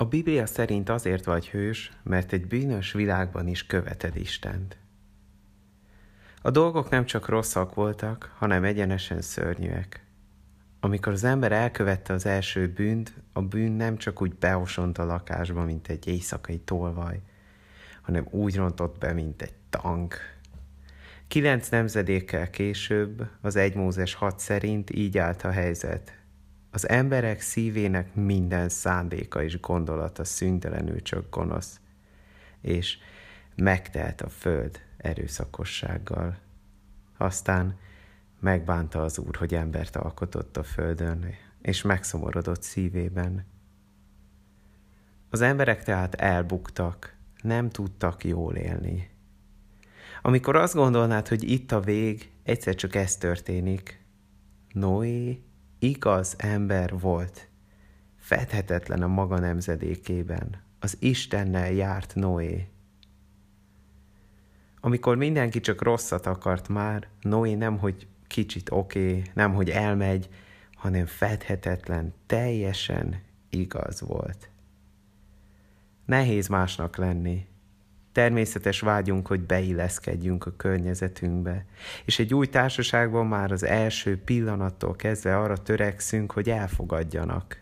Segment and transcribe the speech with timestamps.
[0.00, 4.76] A Biblia szerint azért vagy hős, mert egy bűnös világban is követed Istent.
[6.42, 10.04] A dolgok nem csak rosszak voltak, hanem egyenesen szörnyűek.
[10.80, 15.64] Amikor az ember elkövette az első bűnt, a bűn nem csak úgy beosont a lakásba,
[15.64, 17.20] mint egy éjszakai tolvaj,
[18.02, 20.16] hanem úgy rontott be, mint egy tank.
[21.28, 26.19] Kilenc nemzedékkel később, az 1 Mózes 6 szerint így állt a helyzet.
[26.70, 31.80] Az emberek szívének minden szándéka és gondolata szüntelenül csak gonosz,
[32.60, 32.98] és
[33.54, 36.38] megtelt a föld erőszakossággal.
[37.16, 37.78] Aztán
[38.40, 43.44] megbánta az Úr, hogy embert alkotott a földön, és megszomorodott szívében.
[45.30, 49.10] Az emberek tehát elbuktak, nem tudtak jól élni.
[50.22, 54.04] Amikor azt gondolnád, hogy itt a vég, egyszer csak ez történik.
[54.72, 55.42] Noé
[55.80, 57.48] igaz ember volt,
[58.16, 62.68] fedhetetlen a maga nemzedékében, az Istennel járt Noé.
[64.80, 70.28] Amikor mindenki csak rosszat akart már, Noé nem, hogy kicsit oké, okay, nem, hogy elmegy,
[70.74, 74.50] hanem fedhetetlen, teljesen igaz volt.
[76.04, 77.46] Nehéz másnak lenni.
[78.12, 81.64] Természetes vágyunk, hogy beilleszkedjünk a környezetünkbe,
[82.04, 87.60] és egy új társaságban már az első pillanattól kezdve arra törekszünk, hogy elfogadjanak.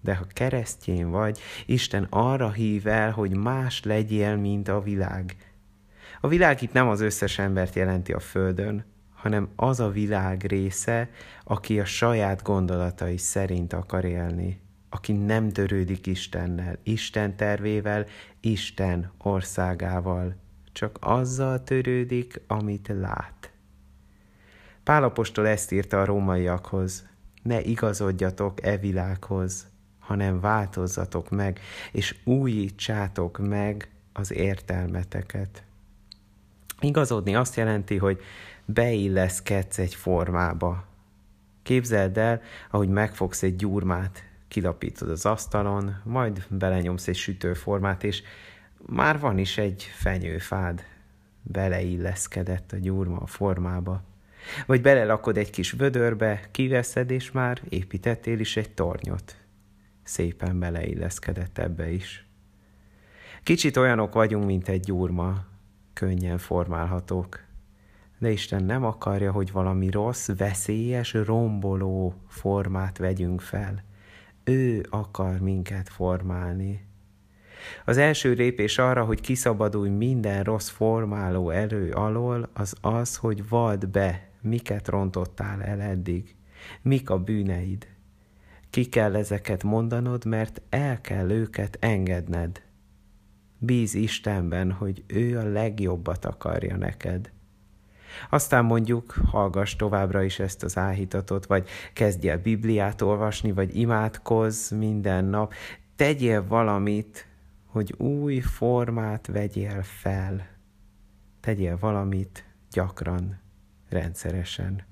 [0.00, 5.36] De ha keresztjén vagy, Isten arra hív el, hogy más legyél, mint a világ.
[6.20, 11.08] A világ itt nem az összes embert jelenti a Földön, hanem az a világ része,
[11.44, 14.60] aki a saját gondolatai szerint akar élni
[15.00, 18.06] aki nem törődik Istennel, Isten tervével,
[18.40, 20.34] Isten országával,
[20.72, 23.52] csak azzal törődik, amit lát.
[24.82, 27.08] Pálapostól ezt írta a rómaiakhoz,
[27.42, 29.66] ne igazodjatok e világhoz,
[29.98, 31.60] hanem változzatok meg,
[31.92, 35.62] és újítsátok meg az értelmeteket.
[36.80, 38.20] Igazodni azt jelenti, hogy
[38.64, 40.84] beilleszkedsz egy formába.
[41.62, 48.22] Képzeld el, ahogy megfogsz egy gyurmát, kilapítod az asztalon, majd belenyomsz egy sütőformát, és
[48.86, 50.84] már van is egy fenyőfád,
[51.42, 54.02] beleilleszkedett a gyurma a formába.
[54.66, 59.36] Vagy belelakod egy kis vödörbe, kiveszed, és már építettél is egy tornyot.
[60.02, 62.26] Szépen beleilleszkedett ebbe is.
[63.42, 65.44] Kicsit olyanok vagyunk, mint egy gyurma,
[65.92, 67.40] könnyen formálhatók.
[68.18, 73.82] De Isten nem akarja, hogy valami rossz, veszélyes, romboló formát vegyünk fel–
[74.50, 76.86] ő akar minket formálni.
[77.84, 83.90] Az első lépés arra, hogy kiszabadulj minden rossz formáló erő alól, az az, hogy vadd
[83.90, 86.36] be, miket rontottál el eddig,
[86.82, 87.86] mik a bűneid.
[88.70, 92.62] Ki kell ezeket mondanod, mert el kell őket engedned.
[93.58, 97.32] Bíz Istenben, hogy ő a legjobbat akarja neked.
[98.30, 104.70] Aztán mondjuk hallgass továbbra is ezt az áhítatot, vagy kezdj el Bibliát olvasni, vagy imádkozz
[104.70, 105.54] minden nap.
[105.96, 107.26] Tegyél valamit,
[107.66, 110.46] hogy új formát vegyél fel.
[111.40, 113.40] Tegyél valamit gyakran,
[113.88, 114.82] rendszeresen.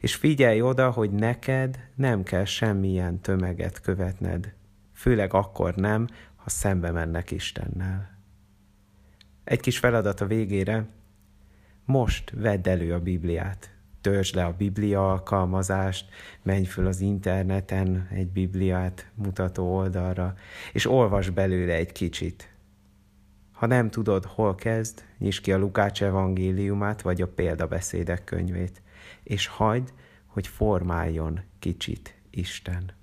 [0.00, 4.54] És figyelj oda, hogy neked nem kell semmilyen tömeget követned,
[4.92, 6.06] főleg akkor nem,
[6.36, 8.18] ha szembe mennek Istennel.
[9.44, 10.88] Egy kis feladat a végére,
[11.84, 13.74] most vedd elő a Bibliát.
[14.00, 16.08] Törzsd le a Biblia alkalmazást,
[16.42, 20.34] menj föl az interneten egy Bibliát mutató oldalra,
[20.72, 22.54] és olvas belőle egy kicsit.
[23.52, 28.82] Ha nem tudod, hol kezd, nyisd ki a Lukács evangéliumát, vagy a példabeszédek könyvét,
[29.22, 29.92] és hagyd,
[30.26, 32.99] hogy formáljon kicsit Isten.